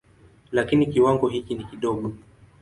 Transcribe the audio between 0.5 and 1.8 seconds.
Lakini kiwango hiki ni